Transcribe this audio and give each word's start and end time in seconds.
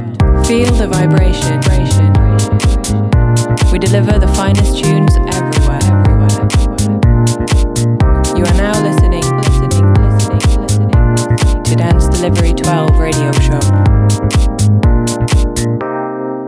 12. 0.00 0.46
Feel 0.46 0.72
the 0.74 0.86
vibration. 0.86 1.58
We 3.72 3.78
deliver 3.78 4.18
the 4.18 4.28
finest 4.34 4.82
tunes 4.82 5.16
everywhere. 5.34 5.82
You 8.36 8.44
are 8.44 8.54
now 8.54 8.80
listening, 8.82 9.24
listening, 9.38 9.92
listening, 9.94 10.38
listening 10.62 11.62
to 11.64 11.74
Dance 11.76 12.06
Delivery 12.08 12.54
12 12.54 12.98
radio 12.98 13.32
show. 13.32 13.60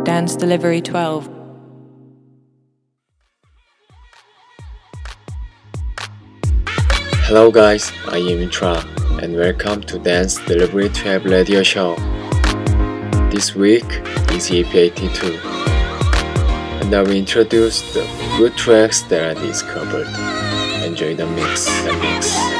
Dance 0.04 0.36
Delivery 0.36 0.80
12. 0.80 1.28
Hello 7.26 7.50
guys, 7.50 7.92
I 8.08 8.18
am 8.18 8.50
Tra 8.50 8.84
and 9.22 9.36
welcome 9.36 9.82
to 9.82 9.98
Dance 9.98 10.36
Delivery 10.46 10.88
12 10.88 11.24
radio 11.26 11.62
show. 11.62 11.96
This 13.30 13.54
week 13.54 13.84
is 14.32 14.50
EP 14.50 14.74
82 14.74 15.38
and 16.82 16.92
I 16.92 17.00
will 17.00 17.12
introduce 17.12 17.80
the 17.94 18.02
good 18.36 18.56
tracks 18.56 19.02
that 19.02 19.36
I 19.36 19.40
discovered. 19.40 20.08
Enjoy 20.84 21.14
the 21.14 21.26
mix, 21.26 21.66
the 21.84 21.92
mix. 21.92 22.59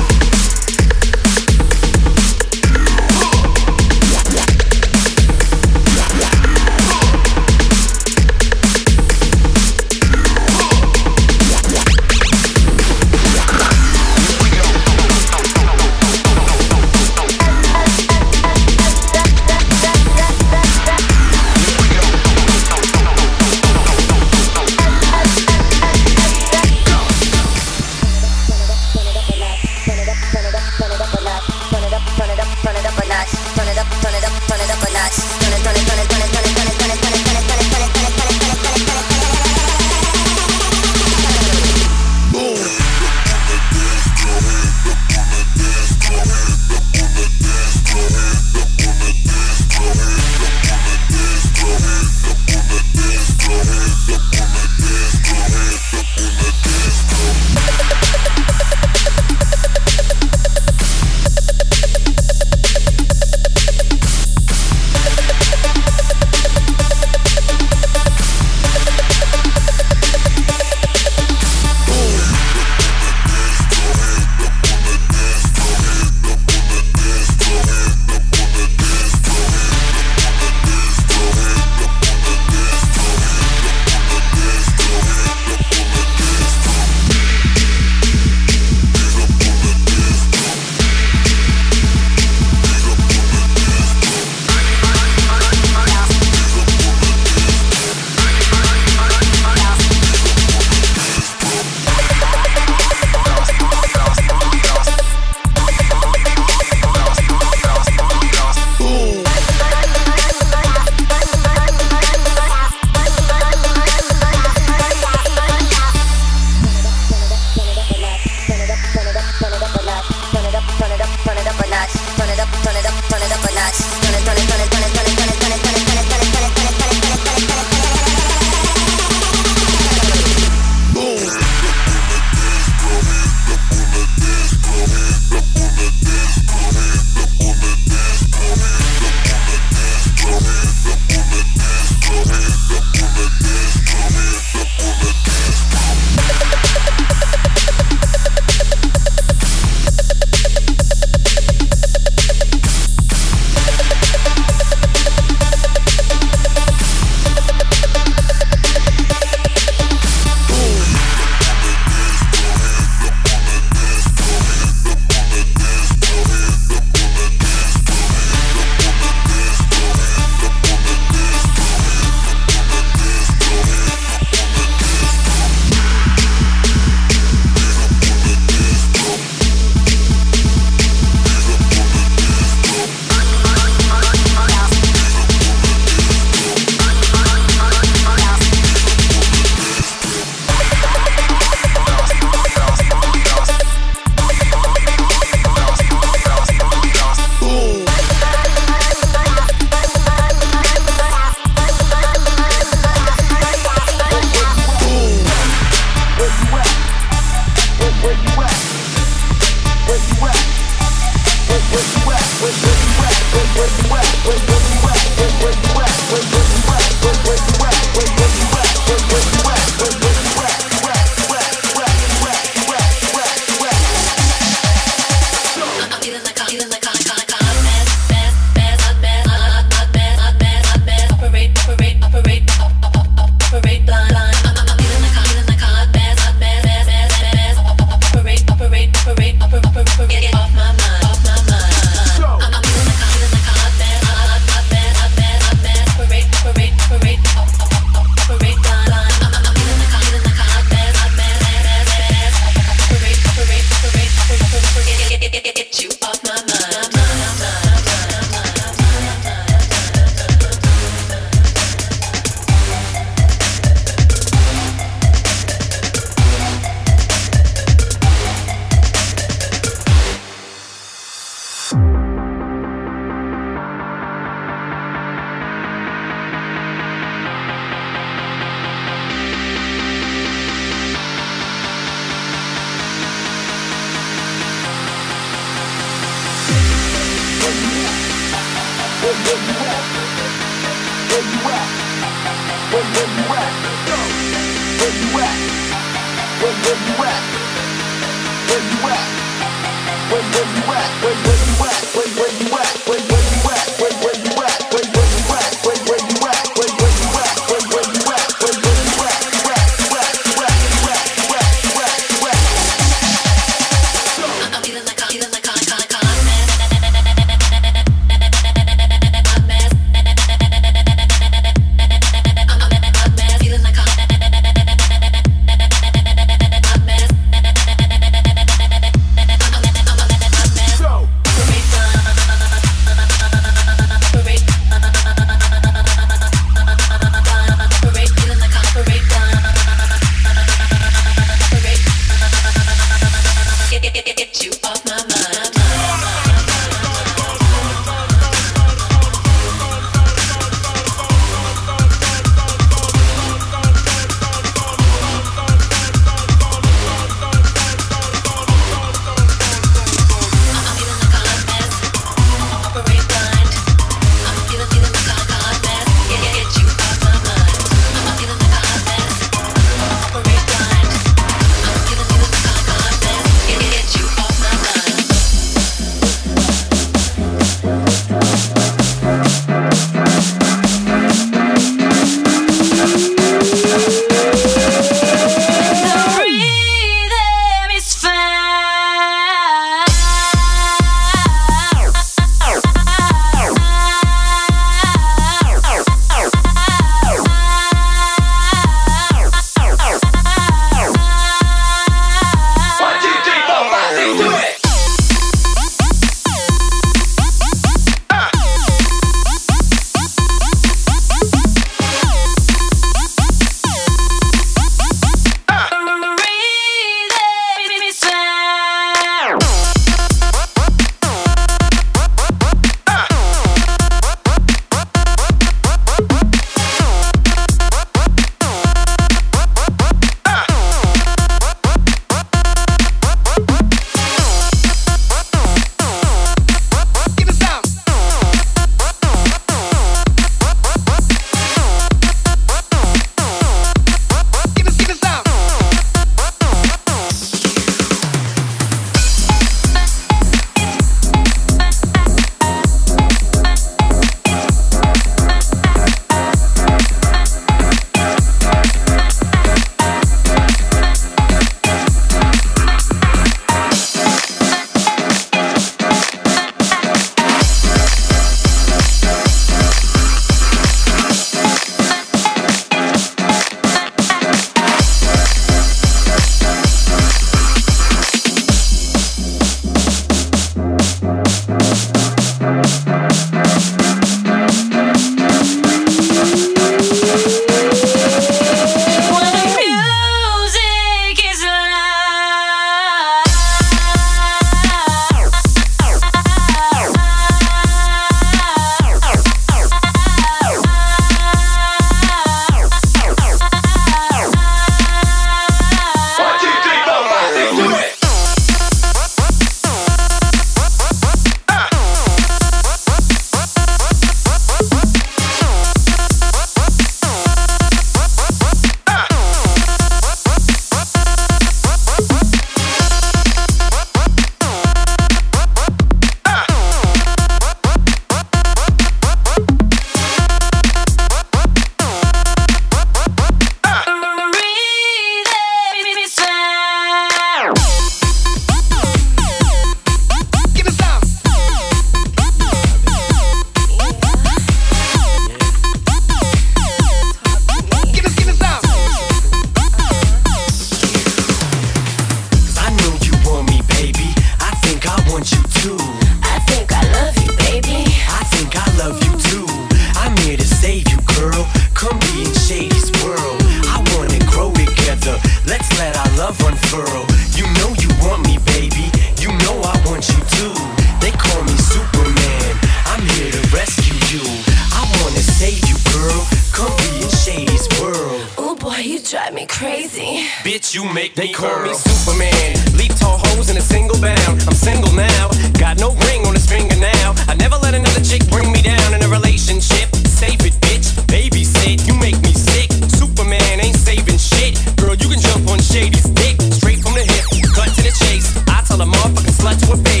you 578.85 578.99
drive 578.99 579.33
me 579.33 579.45
crazy. 579.45 580.25
Bitch, 580.41 580.73
you 580.73 580.85
make 580.93 581.13
they 581.13 581.27
me 581.27 581.33
call 581.33 581.49
girl. 581.49 581.67
me 581.67 581.73
Superman. 581.73 582.55
Leap 582.77 582.93
tall 582.95 583.17
hoes 583.17 583.49
in 583.49 583.57
a 583.57 583.61
single 583.61 583.99
bound. 584.01 584.41
I'm 584.47 584.57
single 584.57 584.91
now, 584.93 585.29
got 585.59 585.77
no 585.77 585.93
ring 586.09 586.25
on 586.25 586.33
his 586.33 586.49
finger 586.49 586.75
now. 586.77 587.13
I 587.27 587.35
never 587.35 587.57
let 587.57 587.75
another 587.75 588.01
chick 588.01 588.25
bring 588.29 588.51
me 588.51 588.61
down 588.61 588.93
in 588.93 589.03
a 589.03 589.09
relationship. 589.09 589.93
Save 590.09 590.41
it, 590.45 590.57
bitch. 590.65 590.97
Babysit, 591.05 591.85
you 591.85 591.93
make 591.99 592.17
me 592.21 592.33
sick. 592.33 592.71
Superman 592.89 593.61
ain't 593.61 593.75
saving 593.75 594.17
shit. 594.17 594.57
Girl, 594.77 594.95
you 594.95 595.09
can 595.09 595.19
jump 595.19 595.47
on 595.49 595.59
Shady's 595.61 596.09
dick. 596.17 596.41
Straight 596.49 596.79
from 596.81 596.93
the 596.93 597.05
hip, 597.05 597.25
cut 597.53 597.69
to 597.75 597.81
the 597.83 597.93
chase. 597.93 598.33
I 598.47 598.63
tell 598.65 598.81
a 598.81 598.85
motherfucking 598.85 599.35
slut 599.37 599.59
to 599.61 599.77
her 599.77 599.81
face. 599.85 600.00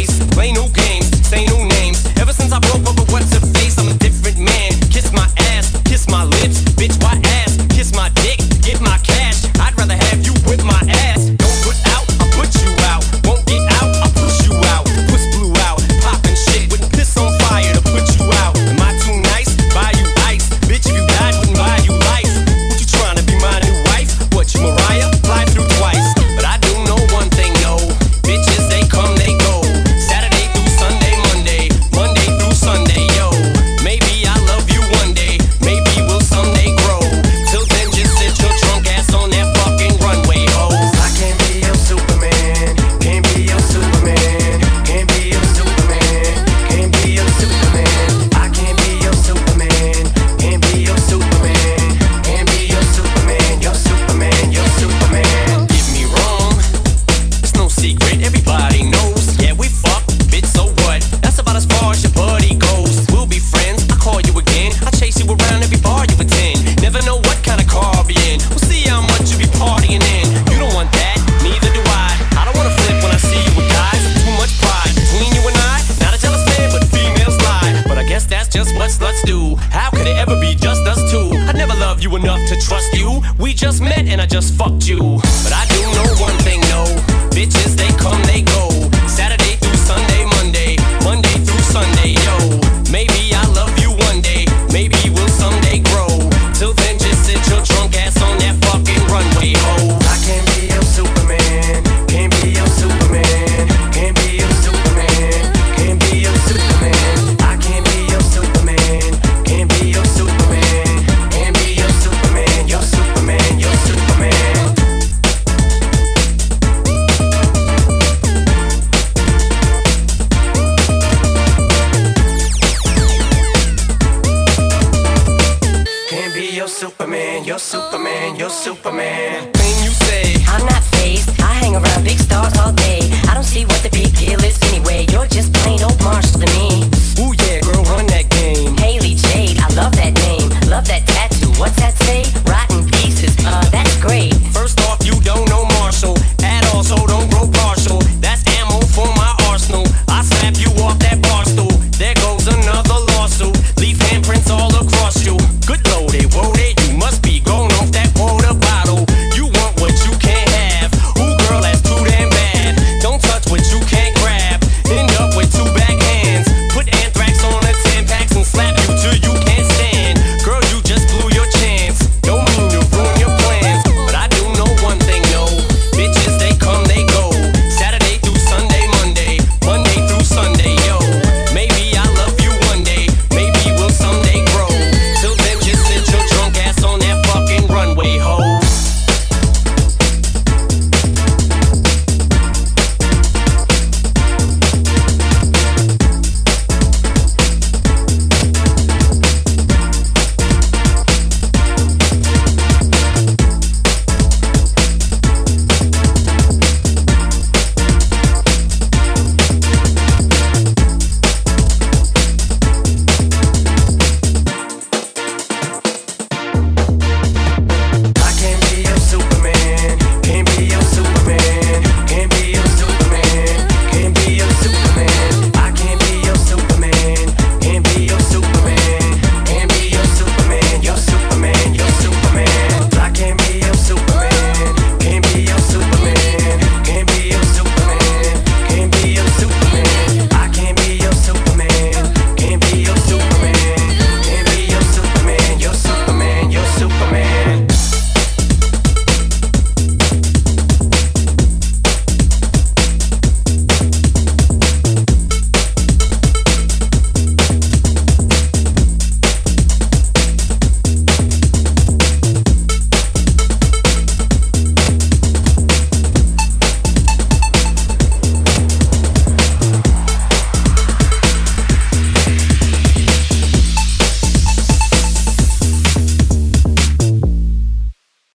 Superman, 127.51 127.51
your 127.51 127.59
Superman, 127.59 128.37
your 128.37 128.49
Superman. 128.49 129.51
Thing 129.53 129.83
you 129.83 129.91
say. 129.91 130.43
I'm 130.47 130.65
not 130.65 130.83
fazed. 130.95 131.29
I 131.41 131.53
hang 131.59 131.75
around 131.75 132.03
big 132.03 132.17
stars 132.17 132.57
all 132.59 132.71
day. 132.71 133.01
I 133.27 133.33
don't 133.33 133.43
see 133.43 133.65
what 133.65 133.81
the 133.83 133.89
big 133.89 134.15
deal 134.15 134.39
is 134.43 134.57
anyway. 134.71 135.05
You're 135.11 135.27
just 135.27 135.53
plain 135.53 135.81
old 135.83 135.99
Marshall 136.01 136.39
to 136.39 136.47
me. 136.57 136.87
Ooh 137.19 137.33
yeah, 137.43 137.59
girl, 137.61 137.83
run 137.91 138.07
that 138.07 138.29
game. 138.29 138.77
Hailie 138.77 139.15
Jade, 139.15 139.59
I 139.59 139.67
love 139.75 139.93
that 139.97 140.13
name. 140.25 140.49
Love 140.69 140.87
that 140.87 141.05
tattoo. 141.07 141.51
What's 141.59 141.75
that 141.77 141.91